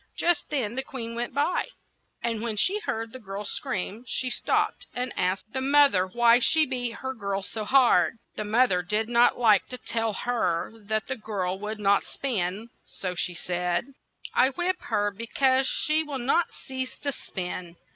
Just 0.17 0.49
then 0.49 0.73
the 0.73 0.81
queen 0.81 1.13
went 1.13 1.31
by, 1.31 1.67
and 2.23 2.41
when 2.41 2.57
she 2.57 2.79
heard 2.79 3.11
the 3.11 3.19
girl's 3.19 3.51
screams 3.51 4.07
she 4.09 4.31
stopped 4.31 4.87
and 4.95 5.13
asked 5.15 5.53
the 5.53 5.61
moth 5.61 5.93
er 5.93 6.07
why 6.07 6.39
she 6.39 6.65
beat 6.65 6.93
her 6.93 7.13
girl 7.13 7.43
so 7.43 7.65
hard. 7.65 8.17
The 8.35 8.43
moth 8.43 8.71
er 8.71 8.81
did 8.81 9.07
not 9.09 9.37
like 9.37 9.67
to 9.67 9.77
tell 9.77 10.13
her 10.13 10.73
that 10.75 11.05
the 11.07 11.17
girl 11.17 11.59
would 11.59 11.79
not 11.79 12.03
spin, 12.03 12.69
so 12.87 13.13
she 13.13 13.35
said: 13.35 13.93
"I 14.33 14.49
whip 14.49 14.81
her 14.81 15.11
be 15.11 15.27
cause 15.27 15.67
she 15.67 16.01
will 16.01 16.17
not 16.17 16.51
cease 16.51 16.97
to 16.97 17.11
spin. 17.11 17.75